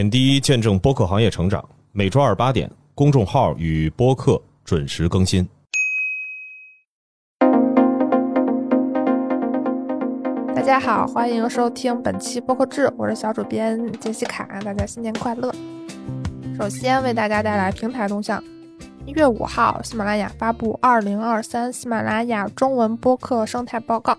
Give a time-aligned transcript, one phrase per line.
[0.00, 1.62] 点滴见证播客行业成长。
[1.92, 5.46] 每周二八点，公众号与播客准时更新。
[10.56, 15.54] 大家好，欢迎收听本期播客志，我是小主编杰西卡，大家新年快乐。
[16.58, 18.42] 首先为大家带来平台动向。
[19.04, 24.14] 一月五号，喜马拉雅发布《二零二三喜马拉雅中文播客生态报告》，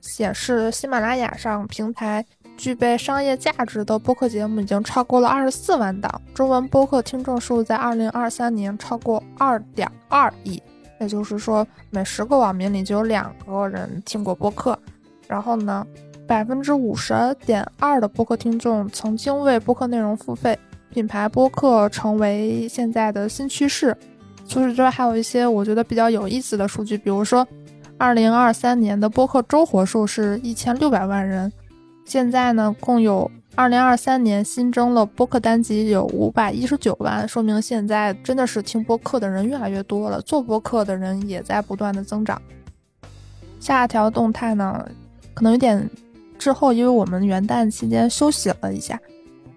[0.00, 2.24] 显示喜马拉雅上平台
[2.60, 10.62] 具备商业价值的播客节目已经超过了二十四万档，中文播客听众数在二零二三年超过二点二亿，
[11.00, 14.78] 也就是说，每十个网民里就有两个人听过播客。
[15.26, 15.86] 然后呢，
[16.26, 17.14] 百分之五十
[17.46, 20.58] 点二的播客听众曾经为播客内容付费，
[20.90, 23.96] 品牌播客成为现在的新趋势。
[24.46, 27.48] 除此之外，还有一些我觉得比较有意思的数据，比如说，
[27.96, 31.50] 二零二三年的播客周活数是一千六百万人，
[32.10, 42.42] 现在呢，共有二零二三年新增了播客单集有五百一十九万，说明现在真的是听播客的人越来越多了，做播客的人也在不断的增长。
[43.60, 44.84] 下一条动态呢，
[45.34, 45.88] 可能有点
[46.36, 49.00] 滞后，因为我们元旦期间休息了一下。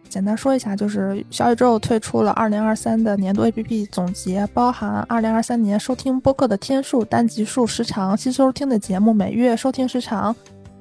[0.08, 10.35] 简单说一下，就是小宇宙推出了二零二三的年度 APP 总结，包含二零二三年收听播客的天数、单集数、时长、新收听的节目、每月收听时长、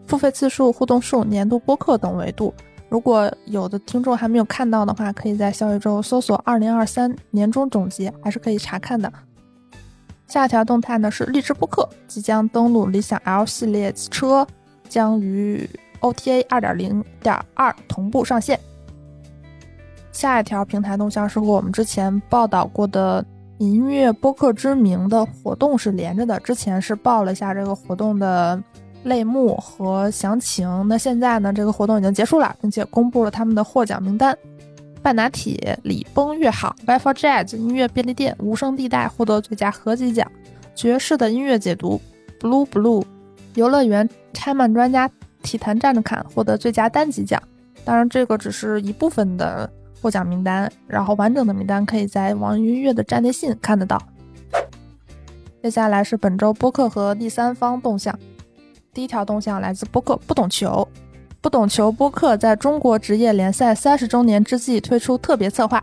[0.07, 2.53] 付费次数、互动数、年度播客等维度。
[2.89, 9.11] 如果有的听众还没有看到的话，可以在小宇宙搜索“二零二三年终总结”，还是可以查看的。
[10.27, 14.47] 下一条动态呢是荔枝播客即将登陆理想 L 系列车，
[14.89, 15.69] 将于
[16.01, 18.59] OTA 二点零点二同步上线。
[20.11, 23.25] 下一条平台动向是和我们之前报道过的
[23.57, 26.39] 音乐播客之名的活动是连着的。
[26.41, 28.63] 之前是报了一下这个活动的
[29.05, 34.37] 类目和详情，那现在呢，这个活动已经结束了，并且公布了他们的获奖名单：
[35.03, 40.27] 半打铁、礼崩乐好、w i f e Jazz 音乐便利店、无声地带获得最佳合集奖；
[40.75, 42.01] 爵士的音乐解读
[42.41, 43.05] Blue Blue
[43.55, 45.11] 游乐园拆漫专家
[45.43, 47.43] 体坛站着看获得最佳单集奖。
[47.85, 49.71] 当然，这个只是一部分的。
[50.01, 54.03] 获奖名单，然后完整的名单可以在网易云音乐的站内信看得到。
[55.63, 58.13] 接下来是本周播客和第三方动向。
[58.95, 60.87] 第一条动向来自播客不懂球，
[61.41, 65.83] 不懂球播客在中国职业联赛三十周年之际推出特别策划，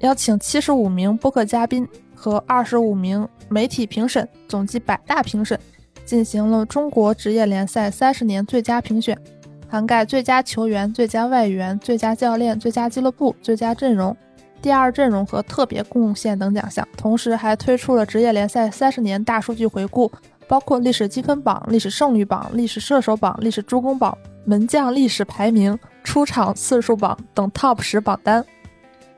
[0.00, 5.58] 邀请七十五名播客嘉宾和二十五名媒体评审，总计百大评审，
[6.04, 9.18] 进行了中国职业联赛三十年最佳评选。
[9.66, 14.14] 涵盖最佳球员、最佳外援、最佳教练、最佳俱乐部、最佳阵容、
[14.60, 20.12] 第二阵容和特别贡献等奖项，同时还推出了职业联赛三十年大数据回顾，
[20.50, 28.44] 包括历史积分榜、历史胜率榜、历史射手榜、历史助攻榜、门将历史排名、出场次数榜等 TOP 十榜单。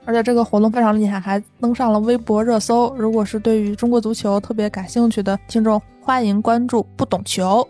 [0.04, 2.94] 而且这个活动非常厉害，还登上了微博热搜。
[2.96, 7.66] 如果是对于中国足球特别感兴趣的听众，欢迎关注不懂球。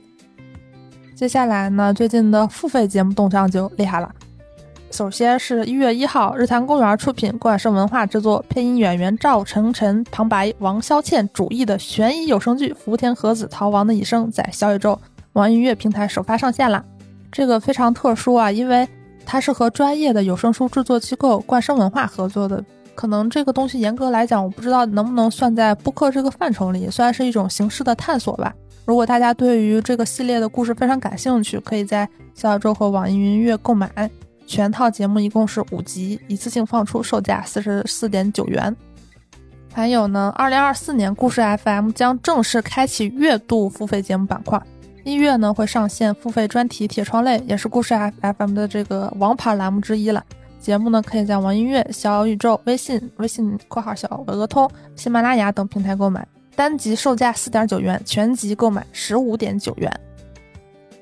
[1.15, 4.13] 接下来呢，最近的付费节目动向就厉害了。
[4.93, 15.01] 首先是一月一号，日坛公园出品、冠生文化制作、配音演员赵成晨、旁白王潇倩主译的悬疑有声剧《福田和子逃亡的一生》在小宇宙、
[15.33, 16.85] 网易音乐平台首发上线了。
[17.33, 18.87] 这个非常特殊啊，因为
[19.25, 22.63] 它是和专业的有声书制作机构冠生文化合作的。
[22.95, 28.55] 可能这个东西严格来讲，我不知道能不能算在播客这个范畴里，算是一种形式的探索吧。
[28.85, 33.91] 如果大家对于这个系列的故事非常感兴趣，可以在小宇宙和网易云音乐购买
[34.47, 38.75] 全套节目，一共是五集，一次性放出，售价四十四点九元。
[39.73, 44.61] 还有呢，二零二四年故事 FM 将正式开启月度付费节目板块，
[45.03, 50.23] 一月呢会上线付费专题铁窗类，也是故事 FM 的这个王牌栏目之一了。
[50.61, 56.27] 节目呢可以在网易音乐、小宇宙、微信、微信（括号小鹅通）、喜马拉雅等平台购买。
[56.55, 59.91] 单集售价四点九元，全集购买十五点九元。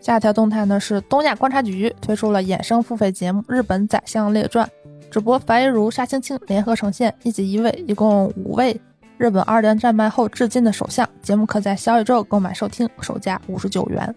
[0.01, 4.67] 下一条动态呢是东亚观察局推出了衍生付费节目《日本宰相列传》，
[5.11, 8.81] 主播樊一茹、沙青青联合呈现，一集一位，一共五位
[9.19, 11.07] 日本二连战败后至今的首相。
[11.21, 14.15] 节目可在小宇宙购买收听，售价五十九元。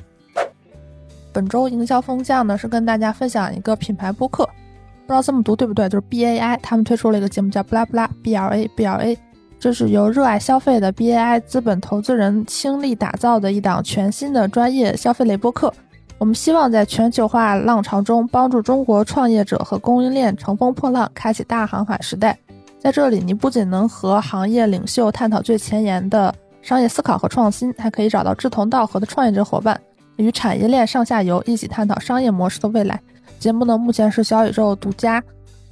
[1.33, 9.17] 本周营销风向呢是跟大家分享一个品牌播客，不知道这么读对不对，就是 B A I，他们推出了一个节目叫布拉布拉 B L A B L A。
[9.63, 15.73] 这是由热爱消费的 BAI 资本投资人倾力打造的一档全新的专业消费类播客。
[16.17, 22.37] 我们希望在全球化浪潮中，帮助中国创业者和供应链乘风破浪，开启大航海时代。
[22.77, 29.79] 在这里，你不仅能和行业领袖探讨最前沿的商业思考和创新，还可以找到志同道合的创业者伙伴，
[30.17, 32.99] 与产业链上下游一起探讨商业模式的未来。
[33.39, 35.23] 节目呢，目前是小宇宙独家。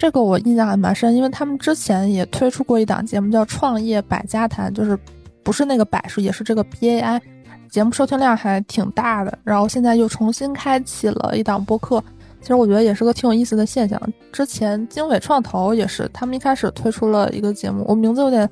[0.01, 4.97] 这个我印象还蛮深，因为他们之前也推出过一档节目叫《创业百家谈》，就是
[5.43, 7.21] 不是那个百是，也是这个 B A I，
[7.69, 9.37] 节目收听量还挺大的。
[9.43, 12.03] 然后现在又重新开启了一档播客，
[12.41, 14.01] 其实我觉得也是个挺有意思的现象。
[14.31, 18.49] 之前经纬创投也是，他们一开始推出了一个节目，我名字有点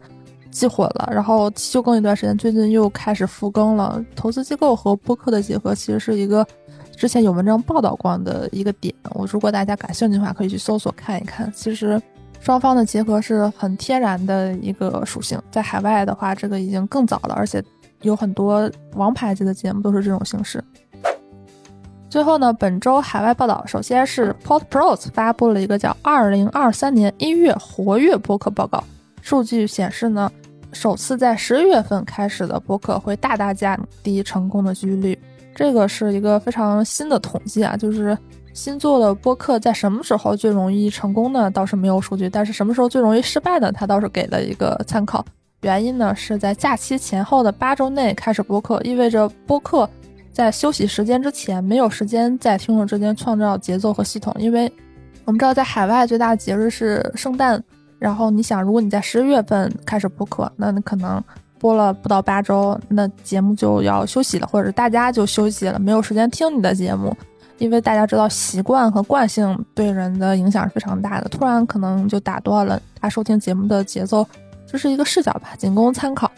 [0.51, 3.99] 记混了，然后休更一段时间，最近又开始复更了。
[4.15, 6.45] 投资机构和播客的结合，其实是一个。
[6.99, 11.49] 之前有文章报道过的一个点，我如果大家感兴趣的话，可以去搜索看一看。
[11.55, 11.99] 其实
[12.41, 17.63] 双方的结合是很天然的一个属性，在海外的话，这个已经更早了，而且
[18.01, 20.61] 有很多王牌级的节目都是这种形式。
[22.09, 28.77] 最后呢，本周海外报道，首先是 Podpros 发布了一个叫《二零二三年一月活跃播客报告》，
[29.21, 30.29] 数据显示呢，
[30.73, 35.17] 首次在十一月份开始的播客会大大降低成功的几率。
[35.55, 38.17] 这个是一个非常新的统计啊，就是
[38.53, 41.51] 新做的播客在什么时候最容易成功呢？
[41.51, 43.71] 倒是没有数据，但是什么时候最容易失败呢？
[43.71, 45.25] 它倒是给了一个参考。
[45.61, 49.89] 原因呢是在假期前后的八周内开始播客，意味着播客
[50.31, 54.33] 在休息时间之前没有时间在听众之间创造节奏和系统。
[54.39, 54.71] 因为
[55.25, 57.61] 我们知道在海外最大的节日是圣诞，
[57.97, 61.21] 然后你想，如果你在十月份开始播客，那你可能。
[61.59, 67.15] 播了不到八周，那节目就要休息了，或者是大家就休息了，没有时间听你的节目，
[67.57, 74.25] 因为大家知道习惯和惯性对人的影响是非常大的，突然可能就打断了他收听节目的节奏，
[74.65, 76.31] 这是一个视角吧，仅供参考。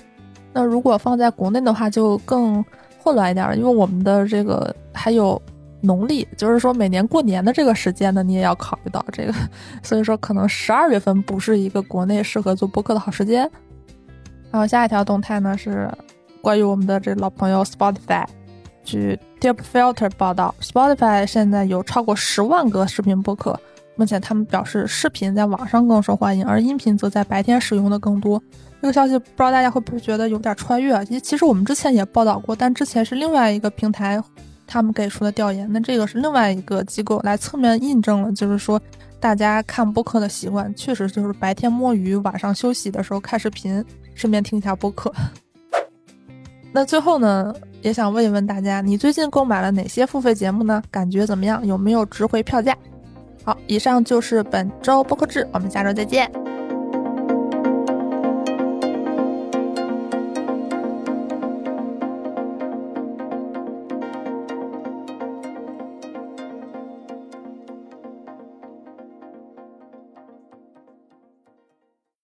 [0.52, 2.64] 那如果放在国内的话，就更
[3.02, 5.42] 混乱一点了，因为我们的这个还有
[5.82, 9.34] 农历，就是说每年过年的这个时间呢，你也要考虑到这个，
[9.82, 13.50] 所以说可能十二月份不是一个国内适合做播客的好时间。
[14.52, 15.90] 然后下一条动态呢是
[16.42, 18.26] 关于我们的这老朋友 Spotify，
[18.84, 23.60] 据 Deep Filter 报道，Spotify 现在有超过十万个视频播客。
[23.96, 28.42] 目前他们表示，视频在网上更受欢迎，而音频则在白天使用的更多。
[28.82, 31.06] 这个消息不知道大家会不会觉得有点穿越？
[31.06, 34.20] 其实其实我们之前也报道过，但之前是另外一个平台
[34.72, 38.82] 他们给出的调研，那这个是另外一个机构来侧面印证了，就是说
[39.20, 43.84] 大家看播客的习惯确实就是白天摸鱼，晚上休息的时候看视频。
[44.14, 45.12] 顺便听一下播客。
[46.72, 50.84] 那最后呢，也想问一问大家，你最近购买了哪些付费节目呢？
[50.92, 51.66] 感觉怎么样？
[51.66, 52.78] 有没有值回票价？
[53.44, 56.51] 好，以上就是本周播客志，我们下周再见。